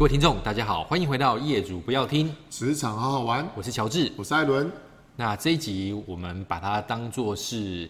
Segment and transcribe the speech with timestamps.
[0.00, 4.72] 各位听众，大家好，欢迎回到《业主不要听职场好好玩》，我是乔治，我是艾伦。
[5.14, 7.86] 那这一集我们把它当做是，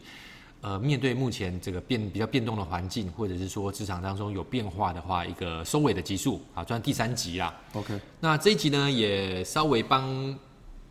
[0.61, 7.55] 呃，面对目前这个变比较变动的环境，或者是说职场当中有变化的话，一个收尾的集数啊，算第三集啦。
[7.75, 10.37] OK，那这一集呢，也稍微帮，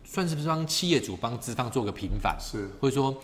[0.04, 3.14] 算是不是帮企业主帮资方做个平反，是，或者说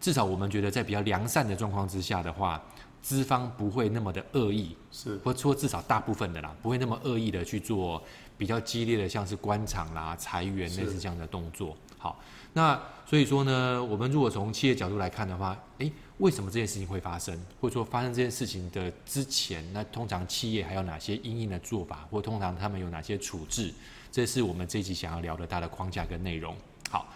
[0.00, 2.60] 至少我们觉得在比较良善的状况之下的话。
[3.04, 8.02] 资方不会那么的恶意，是，或者说至少大部分的啦，不会那么恶意的去做
[8.38, 11.76] 比较激烈的，像是官场啦、裁员类似这样的动作。
[11.98, 12.18] 好，
[12.54, 17.38] 那所以说呢，我们如果从企业角度来看的话，诶，为什么这件事情会发生？
[17.60, 23.70] 或者说发生这件事情的之前，那通常企业还有哪些应应的做法，或通常他们有哪些处置？
[24.10, 26.56] 这是我们这一集想要聊的大的框架跟内容。
[26.88, 27.06] 好，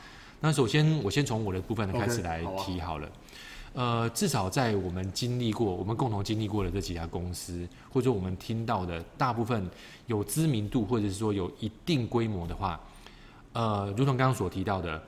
[0.41, 3.07] 那首先我先从我的部分开始来提好了。
[3.07, 3.48] Okay, 好啊。
[3.75, 9.69] 呃，至少在我们经历过、我们共同经历过的这几家公司，或者说我们听到的大部分
[10.07, 12.81] 有知名度，或者是说有一定规模的话，
[13.53, 15.01] 呃，如同刚刚所提到的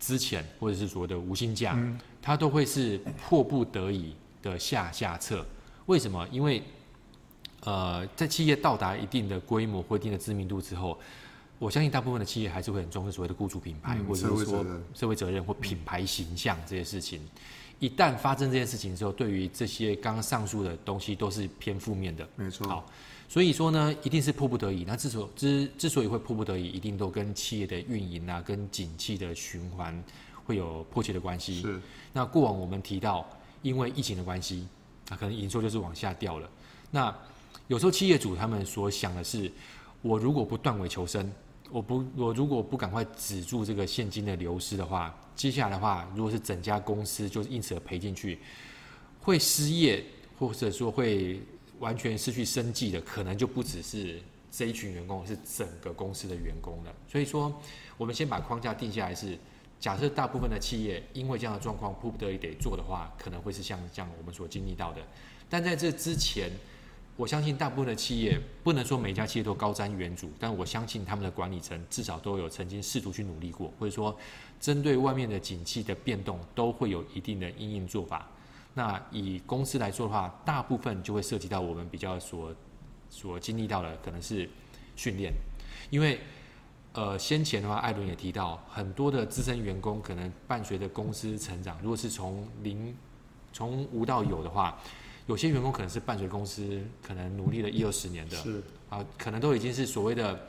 [0.00, 5.44] 之前，或者是所谓的无薪假，嗯，它都会是迫不得已的下下策。
[5.86, 6.26] 为什么？
[6.30, 6.62] 因为
[7.60, 10.98] 呃，在企业到达一定的规模或一定的知名度之后，
[11.58, 17.20] 我相信大部分的企业还是会很重视所谓的雇主品牌，嗯，或者是说社会责任或品牌形象这些事情。
[17.78, 22.26] 一旦发生这件事情之后，对于这些刚刚上述的东西都是偏负面的。
[22.34, 22.66] 没错。
[22.66, 22.86] 好，
[23.28, 24.84] 所以说呢，一定是迫不得已。
[24.84, 30.02] 那之所之之所以会迫不得已，一定都跟企业的运营啊，跟景气的循环
[30.44, 31.60] 会有迫切的关系。
[31.60, 31.80] 是。
[32.12, 33.28] 那过往我们提到，
[33.60, 34.66] 因为疫情的关系，
[35.10, 36.48] 啊，可能营收就是往下掉了。
[36.90, 37.14] 那
[37.68, 39.52] 有时候企业主他们所想的是，
[40.00, 41.30] 我如果不断尾求生。
[41.70, 48.38] 我不，我如果不赶快止住这个现金的流失的话，接下来的话，如果是整家公司就是因此而赔进去，
[49.20, 50.04] 会失业，
[50.38, 51.40] 或者说会
[51.80, 54.20] 完全失去生计的，可能就不只是
[54.50, 56.94] 这一群员工，是整个公司的员工了。
[57.08, 57.52] 所以说，
[57.96, 59.36] 我们先把框架定下来是，
[59.80, 65.00] 假设大部分的企业因为这样的状况迫不得已得做的话，可能会是像这样我们所经历到的。
[65.50, 66.50] 但在这之前，
[67.16, 74.14] 我相信大部分的企业不能说每家企业都高瞻远瞩，但我相信他们的管理层至少都有曾经试图去努力过，或者说
[74.60, 78.28] 针对外面的景气的变动都会有一定的应应做法。
[78.74, 82.54] 那以公司来说的话，大部分就会涉及到我们比较所
[83.08, 84.46] 所经历到的可能是
[84.94, 85.32] 训练，
[85.88, 86.20] 因为
[86.92, 92.94] 呃先前的话，艾伦也提到很多的资深员工可能伴随着公司成长，如果是从零
[93.54, 94.78] 从无到有的话。
[95.26, 100.40] 有些员工可能是伴随公司可能努力了一二十年的，是啊，可能都已经是所谓的，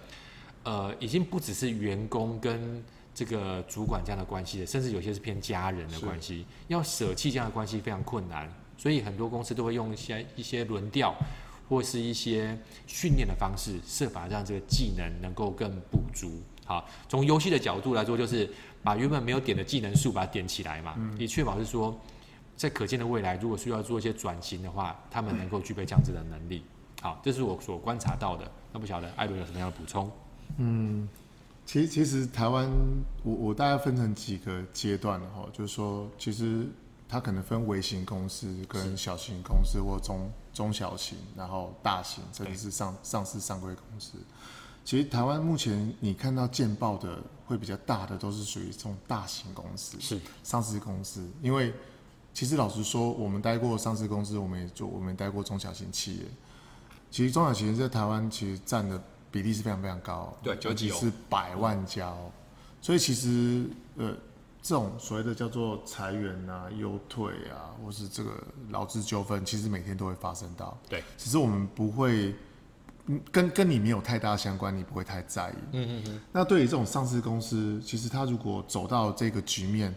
[0.64, 2.84] 呃，已经不只是员工跟
[3.16, 11.16] 这个主管这样的关系了，甚至有些是偏家人的关系，要舍弃这样的关系非常困难，所以很多公司都会用一些一些轮调
[11.68, 12.56] 或是一些
[12.86, 16.40] 训练的方式，设法让这个技能能够更补足。
[16.66, 18.48] 好，从游戏的角度来说，就是
[18.84, 22.00] 把原本没有点的技能数把它点起来嘛，以确保是说。
[22.58, 26.64] 在可见的未来，如果需要做一些转型的话，他们能够具备这样子的能力。
[27.00, 28.52] 好，这是我所观察到的。
[28.74, 30.12] 那不晓得艾伦有什么样的补充？
[30.58, 31.08] 嗯，
[31.64, 32.68] 其实其实台湾，
[33.22, 36.68] 我我大概分成几个阶段哈，就是说，其实
[37.08, 44.14] 它可能分微型公司跟小型公司，或中中小型，然后大型，甚至是上上市上柜公司。
[44.84, 51.72] 其实台湾目前你看到见报的会比较大的，都是属于这种大型公司，是上市公司，因为。
[52.38, 56.26] 其实老实说，我们待过上市公司，我们也做，我们也待过中小型企业。
[57.10, 62.32] 其实中小型在台湾其实占的比例是非常非常高，对，九几是百万家哦。
[62.80, 63.66] 所以其实
[63.96, 64.16] 呃，
[64.62, 68.32] 这种所谓的叫做裁员啊、优退啊，或是这个
[68.70, 70.78] 劳资纠纷，其实每天都会发生到。
[70.88, 72.36] 对，只是我们不会，
[73.32, 75.56] 跟跟你没有太大相关，你不会太在意。
[75.72, 76.22] 嗯嗯嗯。
[76.32, 79.92] 那对于这种上市公司，其实它如果走到这个局面。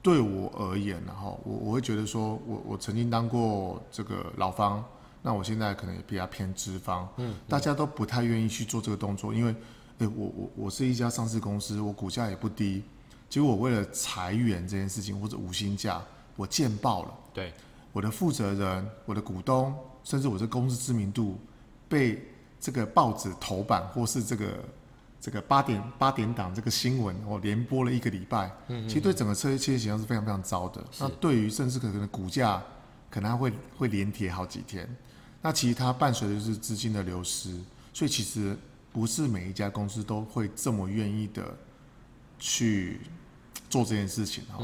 [0.00, 4.82] 对我而言，然后我我会觉得说，我我曾经当过这个老方，
[5.22, 9.54] 那我现在可能也比较偏资方，嗯，大家都不太愿意去做这个动作，因为，
[9.98, 12.82] 诶，我我我是一家上市公司，我股价也不低，
[13.28, 16.00] 结果我为了裁员这件事情或者无薪假，
[16.36, 17.52] 我见报了，对，
[17.92, 19.74] 我的负责人、我的股东，
[20.04, 21.36] 甚至我这公司知名度，
[21.88, 22.22] 被
[22.60, 24.58] 这个报纸头版或是这个。
[25.20, 30.82] 这个八点八点档这个新闻，我连播了一个礼拜，嗯，其实对整个车企业形象是非常非常糟的。
[31.00, 32.62] 那对于甚至可能股价，
[33.10, 34.88] 可能会会连跌好几天。
[35.42, 37.58] 那其实它伴随的就是资金的流失，
[37.92, 38.56] 所以其实
[38.92, 41.56] 不是每一家公司都会这么愿意的
[42.38, 43.00] 去
[43.68, 44.58] 做这件事情哈。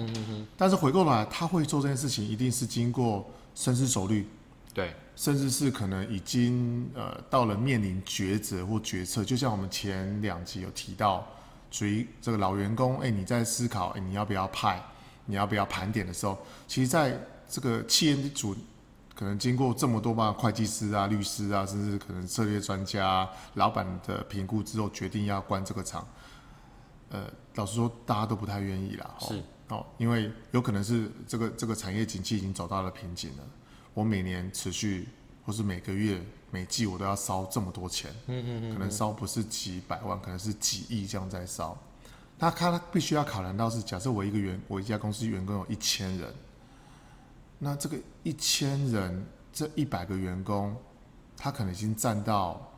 [0.56, 4.28] 但是回过来，他会做这件事情，一定是经过深思熟虑。
[4.72, 4.94] 对。
[5.16, 11.26] 甚至是可能已经呃到了面临抉择或决策，就像我们前两集有提到，
[11.70, 14.82] 属于这个老员工，哎，你在思考，哎，你要不要派，
[15.26, 17.18] 你要不要盘点的时候，其实在
[17.48, 18.56] 这个企业主
[19.14, 26.06] 可能经过这么多帮，会计师啊、律师啊，甚至可能策略专家、老板的评估之后，决定要关这个厂。
[27.10, 29.14] 呃，老实说，大家都不太愿意啦。
[29.20, 33.44] 是哦，因为有可能是这个这个产业景气已经走到了瓶颈了。
[33.94, 35.08] 我每年持续，
[35.46, 36.20] 或是每个月、
[36.50, 38.10] 每季，我都要烧这么多钱。
[38.26, 41.78] 嗯嗯嗯，可能烧不是几百万，可能是几亿这样在烧。
[42.38, 46.34] 那他必须要考量到是，假设我一个员，我一家公司员工有一千人，
[47.58, 50.76] 那这个一千人，这一百个员工，
[51.36, 52.70] 他可能已经占到。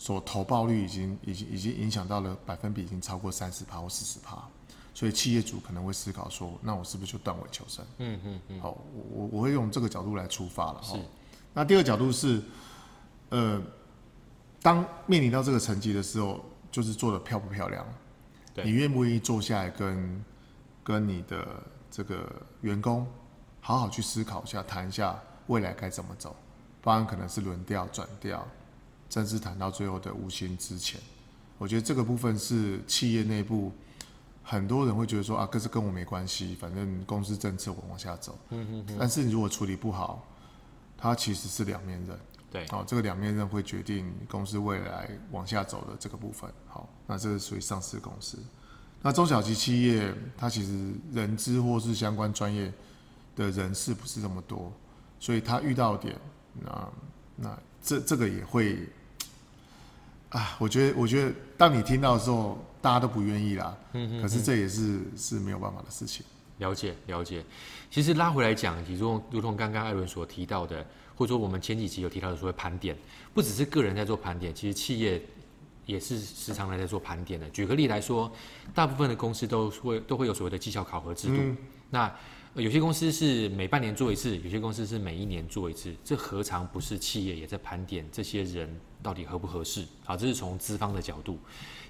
[0.00, 4.48] 所投报率已经已经已经影响到了百分比，已经超过三十趴或四十趴，
[4.98, 7.86] 所以企业主可能会思考说，那我是不是就断尾求生？
[7.98, 8.60] 嗯嗯嗯。
[8.60, 10.80] 好，我我我会用这个角度来出发了。
[10.82, 10.96] 是。
[11.54, 12.42] 那第二个角度是，
[13.28, 13.62] 呃，
[14.60, 17.86] 当面临到这个成绩的时候，就是做的漂不漂亮？
[18.52, 18.64] 对。
[18.64, 20.24] 你愿不愿意坐下来跟
[20.82, 21.46] 跟你的
[21.92, 22.28] 这个
[22.62, 23.06] 员工
[23.60, 25.16] 好好去思考一下，谈一下
[25.46, 26.34] 未来该怎么走？
[26.82, 28.44] 不然可能是轮调转调。
[29.08, 31.00] 甚至谈到最后的无薪之前，
[31.56, 33.72] 我觉得这个部分是企业内部
[34.50, 38.38] 很多人会觉得说啊，可是跟我没关系，反正公司政策我往下走。
[38.48, 38.96] 嗯嗯嗯。
[38.98, 40.26] 但是你如果处理不好，
[40.96, 42.18] 它其实是两面刃。
[42.50, 42.64] 对。
[42.70, 46.50] 哦，这个两面刃会决定公司未来往下走的这个部分。
[46.66, 48.38] 好，那这是属于上市公司。
[49.02, 52.72] 那中小级企业，它其实人资或是相关专业
[53.36, 54.72] 的人士不是这么多，
[55.20, 56.16] 所以他遇到点，
[56.54, 56.88] 那
[57.36, 58.88] 那这这个也会。
[60.30, 63.76] 啊，我觉得，我觉得，当你听到的时候，大家都不愿意啦。
[64.20, 66.24] 可是这也是是没有办法的事情。
[66.58, 67.44] 了解，了解。
[67.90, 70.84] 其实拉回来讲，其中如同刚刚艾伦所提到的，
[71.14, 72.96] 或者说我们前几集有提到的所谓盘点，
[73.32, 75.22] 不只是个人在做盘点，其实企业
[75.86, 77.48] 也是时常来在做盘点的。
[77.50, 78.30] 举个例来说，
[78.74, 81.34] 大部分的公司都会都会有所谓的绩效考核制度。
[81.38, 81.56] 嗯、
[81.90, 82.12] 那
[82.54, 88.68] 有些公司是每半年做一次，有些公司是每一年做一次，这何尝不是企业也在盘点这些人
[89.02, 89.86] 到底合不合适？
[90.04, 91.38] 好，这是从资方的角度，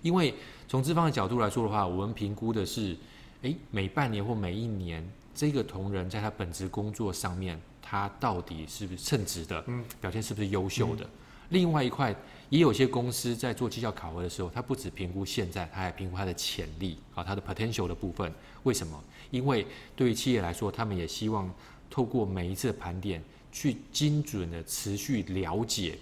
[0.02, 0.34] 因为
[0.66, 2.96] 从资方的角度来说的话，我们评估的是，
[3.42, 9.64] 诶，每半年或每一年，这个同仁在他本职工作上面，他到底是不是称职的？
[9.68, 11.04] 嗯，表现是不是优秀的？
[11.04, 11.10] 嗯、
[11.50, 12.14] 另外一块，
[12.50, 18.32] 也有些公司在做绩效考核的时候，他不只评估现在，他还评估他的潜力，啊，他的 potential 的部分。
[18.64, 19.02] 为什么？
[19.30, 21.50] 因为对于企业来说，他们也希望
[21.90, 23.22] 透过每一次盘点，
[23.52, 25.98] 去精准的持续了解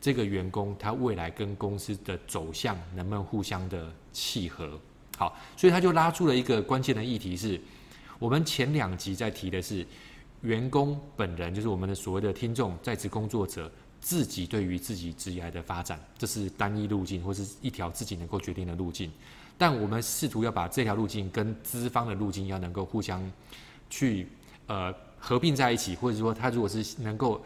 [0.00, 4.78] 这个员工他未来跟公司的走向能不能互相的契合。
[5.16, 7.60] 好，所以他就拉出了一个关键的议题是，
[8.18, 9.84] 我们前两集在提的是
[10.42, 19.10] 员工本人，就是我们的所谓的听众在职工作者自己对于自己职业的发展，这是单一路径或是一条自己能够决定的路径。
[19.56, 23.20] 但我们试图要把这条路径跟资方的路径要能够互相
[23.90, 24.28] 去
[24.66, 27.42] 呃合并在一起，或者说他如果是能够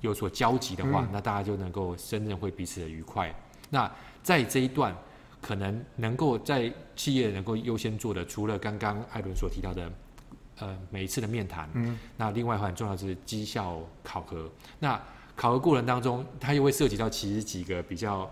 [0.00, 3.34] 有所交集的话，嗯、那大家就能够胜任会彼此的愉快。
[3.68, 3.90] 那
[4.22, 4.96] 在这一段
[5.42, 9.92] 可能能够在企业能够优先做的，除了刚刚艾伦所提到的
[10.60, 14.48] 呃每一次的面谈，嗯，那另外很重要的是绩效考核。
[14.78, 15.00] 那
[15.36, 18.28] 考核过程当中，它又会涉及到其实几个比较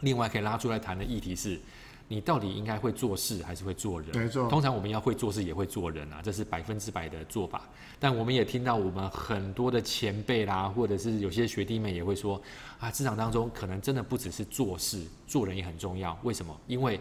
[0.00, 1.60] 另外可以拉出来谈的议题是。
[2.08, 4.14] 你到底应该会做事还是会做人？
[4.14, 4.46] 没错。
[4.46, 7.62] 通常我们要会做事也会做人啊，这是百分之百的做法。
[7.98, 12.38] 但我们也听到我们很多的前辈啦，或者是有些学弟妹也会说
[12.78, 16.18] 啊，职场当中可能真的不只是做事，做人也很重要。
[16.22, 16.54] 为什么？
[16.66, 17.00] 因为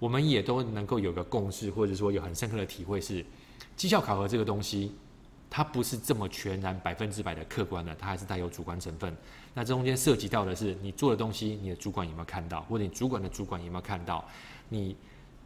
[0.00, 3.24] 我们也都能够有个共识，或者说有很深刻的体会是，
[3.76, 4.92] 绩效考核这个东西。
[5.50, 9.12] 它不是这么全然百分之百的客观的，它还是带有主观成分。
[9.52, 14.24] 那这中间涉及到的是你做的东西，你的主管有没有看到，或者你主管的主管有没有看到？
[14.68, 14.96] 你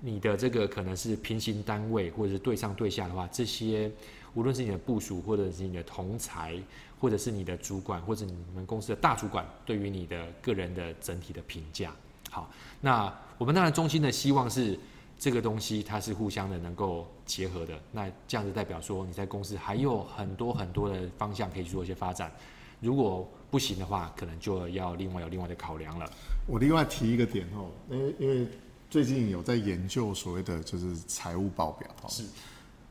[0.00, 3.90] 你的这个可能是平行单位，或者是对上对下的话，这些
[4.34, 6.54] 无论是你的部署，或者是你的同才，
[7.00, 11.90] 或者是你的主管，或者你们公司的大主管，对于你的个人的整体的评价。
[12.30, 12.50] 好，
[12.82, 14.78] 那我们当然衷心的希望是。
[15.24, 22.30] 这个东西它是互相的能够结合的，那这样子代表说你在公司还有很多很多的方向可以去做一些发展。
[22.78, 26.06] 如果不行的话，可能就要另外有另外的考量了。
[26.46, 28.46] 我另外提一个点哦，因为因为
[28.90, 32.08] 最近有在研究所谓的就是财务报表哦。
[32.10, 32.22] 是。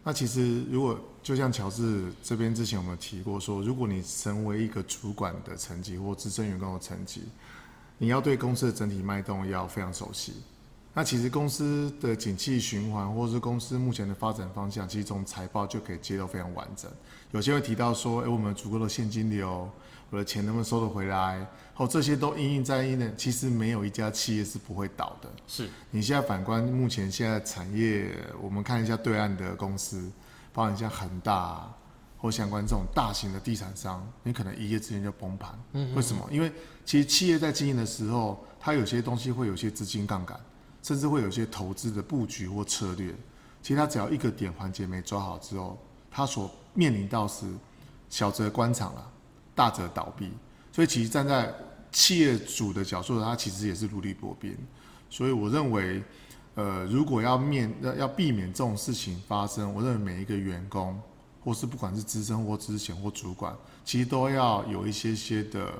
[0.03, 7.21] 那其实如果就像乔治这边之前有没有提过说，如果你成为一个主管的层级或资深员工的层级，
[7.99, 10.33] 你要对公司的整体脉动要非常熟悉。
[10.93, 16.91] 那其实公司的景气循环，或是公司目前的发展方向，其实从财报就可以揭露非常完整。
[17.31, 19.67] 有些会提到说，诶，我们有足够的现金流，
[20.11, 21.45] 我的钱能不能收得回来？
[21.77, 23.15] 哦，这些都因应在因的。
[23.15, 25.27] 其实没有一家企业是不会倒的。
[25.47, 30.11] 是你现在反观目前现在产业，我们看一下对岸的公司，
[30.53, 31.67] 包含像恒大
[32.19, 35.59] 或相关这种大型的地产商，你可能一夜之间就崩盘。
[35.71, 36.23] 嗯，嗯，为什么？
[36.31, 36.51] 因为
[36.85, 40.39] 其实企业在经营的时候，它有些东西会有些资金杠杆，
[40.83, 43.15] 甚至会有些投资的布局或策略。
[43.63, 45.77] 其实它只要一个点环节没抓好之后，
[46.11, 47.45] 它所面临到是
[48.09, 49.11] 小则关厂了，
[49.55, 50.31] 大则倒闭。
[50.71, 51.53] 所以其实站在
[51.91, 54.55] 企业主的角度，它其实也是如履薄冰。
[55.09, 56.03] 所以我认为，
[56.55, 60.99] 呃，如果要面要要避免这种事情发生，我认为每一个员工，
[61.43, 65.73] 或是不管是资深或资浅或主管，其实都要有一些些的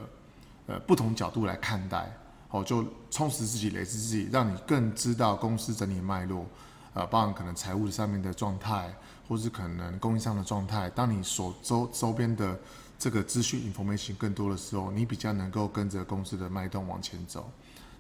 [0.67, 2.10] 呃不同角度来看待。
[2.53, 6.45] 哦，就充实自己，累积自己，让你更知道公司整体脉络。
[6.93, 8.93] 呃，包含可能财务上面的状态，
[9.27, 10.88] 或是可能供应商的状态。
[10.91, 12.55] 当你所周周边的
[13.00, 17.50] 这个资讯 information 更多的时候，你比较能够跟着公司的脉动往前走。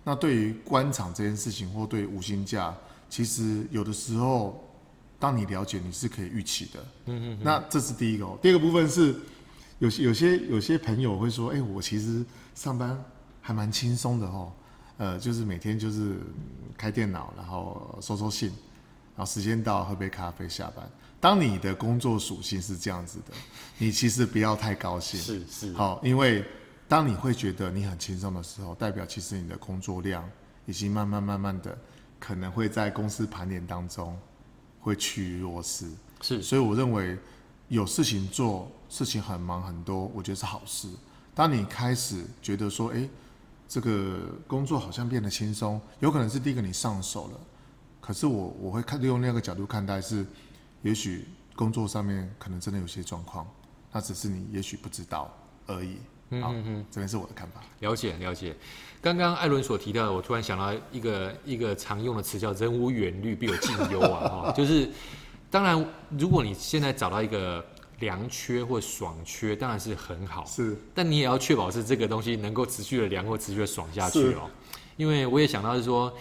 [0.03, 2.71] 那对于官场这件事情，或对于无薪假，
[3.09, 4.63] 其实有的时候，
[5.17, 6.85] 当你了解，你是可以预期的。
[7.07, 7.39] 嗯嗯。
[7.41, 8.27] 那这是第一个。
[8.43, 9.15] 第二个部分是，
[9.79, 12.95] 有些有些有些朋友会说，哎、欸，我其实上班
[13.43, 14.51] 还蛮轻松的哦。
[14.97, 16.17] 呃，就是每天就是
[16.75, 18.51] 开电脑，然后收收信。
[19.15, 20.89] 然后时间到，喝杯咖啡，下班。
[21.21, 23.33] 当你的工作属性是这样子的，
[23.77, 25.19] 你其实不要太高兴。
[25.19, 25.73] 是是。
[25.73, 26.43] 好，因为
[26.87, 30.27] 当你会觉得你很轻松的时候，代表其实你的工作量
[30.65, 31.77] 已经慢慢慢慢的，
[32.19, 34.17] 可能会在公司盘点当中
[34.79, 35.87] 会趋于弱势。
[36.21, 36.41] 是。
[36.41, 37.17] 所以我认为
[37.67, 40.87] 有事情做，事情很忙很多，我觉得是好事。
[41.35, 43.07] 当你开始觉得说，哎，
[43.73, 47.39] 这个工作好像变得轻松，有可能是第一个你上手了。
[47.99, 50.23] 可是我我会看用那个角度看待是，
[50.83, 53.47] 也许工作上面可能真的有些状况，
[53.91, 55.97] 那只是你也许不知道而已。
[56.39, 57.61] 好，嗯嗯，这边是我的看法。
[57.79, 58.55] 了解了解。
[59.01, 64.87] 刚刚艾伦所提到的，我突然想到一个一个常用的词叫“人无远虑，必有近忧”啊，哈，就是
[65.49, 67.65] 当然，如果你现在找到一个
[68.03, 74.49] 良缺或爽缺，当然是很好，是，但你也要确保是这个东西能够持续的凉或持续的爽下去哦。
[74.97, 76.13] 因为我也想到是说，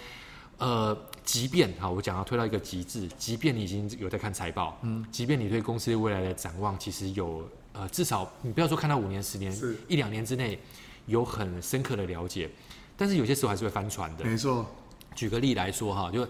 [0.57, 0.97] 呃。
[1.25, 10.59] 即便哈，我讲要推到一个极致，即便你已经有在看财报，嗯，即便你对公司未来的展望其实有呃，至少你不要说看到五年、十年，是一两年之内
[11.05, 12.49] 有很深刻的了解，
[12.97, 14.25] 但是有些时候还是会翻船的。
[14.25, 14.65] 没错，
[15.15, 16.27] 举个例来说哈，就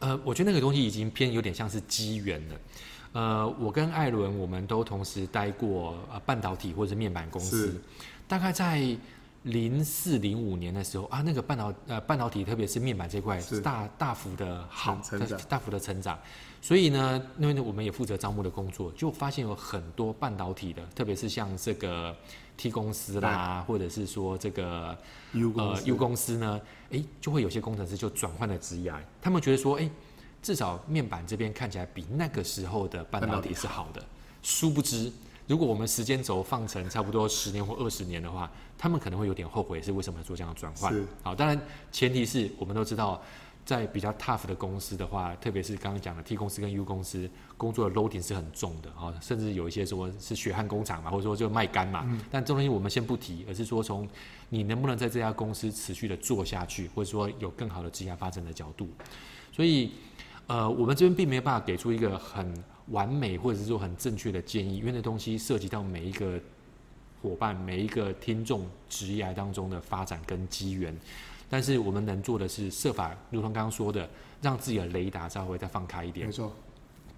[0.00, 2.54] 呃，我觉得那个东西已经偏有点像是机缘了。
[3.14, 7.80] 呃，我跟艾伦我们都同时待过呃半导体或者是面板公司，
[8.28, 8.94] 大概在。
[9.44, 16.18] 零四零五年的时候啊，那个半导呃半导体，特别是面板这块，是大大幅的好成长，大幅的成长。
[16.62, 22.16] 所以呢，因为呢我们也负责招募的工作，就发现有很多半导体的，特别是像这个
[22.56, 24.96] T 公司啦，或者是说这个
[25.34, 26.58] U 公司呃 U 公司呢，
[26.90, 28.90] 哎，就会有些工程师就转换了职业，
[29.20, 29.90] 他们觉得说，哎，
[30.44, 34.04] 至少面板这边看起来比那个时候的半导体是好的。
[34.42, 35.10] 殊不知，
[35.46, 40.94] 如果我们时间轴放成差不多十年或二十年的话，他们可能会有点后悔，是为什么要做这样的转换？
[41.22, 41.58] 好，当然
[41.90, 43.22] 前提是我们都知道，
[43.64, 52.04] 在比较 tough 的公司的话，特别是刚刚讲的 T 公司跟 U 公司，工作的 loading 是很重的啊，甚至有一些说是血汗工厂嘛，或者说就卖干嘛。
[52.06, 54.06] 嗯、但这东西我们先不提，而是说从
[54.50, 58.90] 你能不能在这家公司持续的做下去，或者说有更好的职业发展的角度。
[59.50, 59.92] 所以，
[60.46, 62.52] 呃，我们这边并没有办法给出一个很
[62.88, 66.40] 完美或者是说很正确的建议，因为那东西涉及到每一个。
[67.22, 70.94] 伙伴，每一个听众职业当中的发展跟机缘，
[71.48, 74.06] 但是我们能做的是设法，如同刚刚说的，
[74.42, 76.26] 让自己的雷达稍微再放开一点。
[76.26, 76.52] 没错，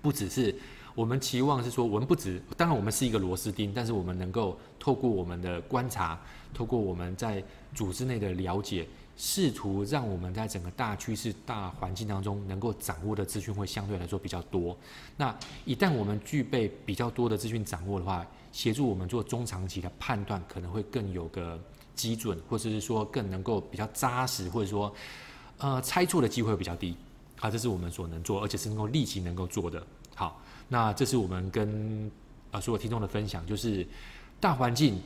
[0.01, 0.55] 不只是
[0.95, 6.17] 我们期望是说，我们不止，当然我们是一个螺丝钉，但是我们能够透过我们的观察，
[6.55, 7.43] 透过我们在
[7.75, 14.77] 组织内的了解，试图让我们在整个大趋势、大环境当中能够掌握的资讯会相对来说比较多。
[15.17, 21.59] 那一旦我们具备比较多的资讯掌握的话，协助我们做中长期的判断，可能会更有个
[21.95, 24.95] 基准，或者是说更能够比较扎实，或者说
[25.59, 26.95] 呃猜错的机会比较低。
[27.41, 29.83] 啊，这是我们所能做，而且是能够立即能够做的。
[30.15, 32.11] 好，那这是我们跟
[32.51, 33.87] 呃所有听众的分享，就是
[34.41, 34.99] 大环境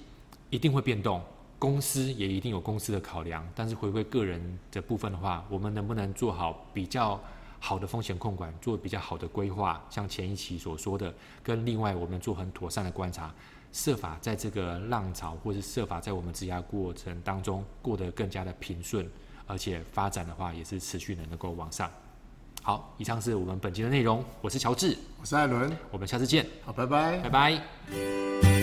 [0.48, 1.20] 一定会变动，
[1.60, 7.20] 公司也一定有公司的考量，但是回归个人的部分的话，我们能不能做好比较
[7.58, 13.30] 好的风险控管，做比较好的规划，像前一期所说的，跟另外我们做很妥善的观察，
[13.74, 19.06] 设法在这个浪潮，或是设法在我们质押过程当中过得更加的平顺，
[19.46, 21.90] 而且发展的话也是持续的能够往上。
[22.62, 28.59] 好，以上是我们本期的内容，我是乔治，我是艾伦，我们下次见，好，拜拜，拜拜。